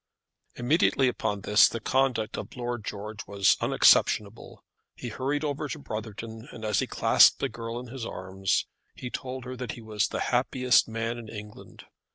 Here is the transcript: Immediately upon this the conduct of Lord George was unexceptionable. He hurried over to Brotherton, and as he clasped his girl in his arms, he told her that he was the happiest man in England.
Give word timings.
Immediately 0.55 1.07
upon 1.07 1.41
this 1.41 1.69
the 1.69 1.79
conduct 1.79 2.35
of 2.35 2.55
Lord 2.57 2.83
George 2.83 3.27
was 3.27 3.55
unexceptionable. 3.61 4.63
He 4.95 5.09
hurried 5.09 5.43
over 5.43 5.67
to 5.69 5.77
Brotherton, 5.77 6.47
and 6.51 6.65
as 6.65 6.79
he 6.79 6.87
clasped 6.87 7.39
his 7.39 7.51
girl 7.51 7.79
in 7.79 7.89
his 7.93 8.03
arms, 8.03 8.65
he 8.95 9.11
told 9.11 9.45
her 9.45 9.55
that 9.55 9.73
he 9.73 9.81
was 9.83 10.07
the 10.07 10.19
happiest 10.31 10.87
man 10.87 11.19
in 11.19 11.29
England. 11.29 11.85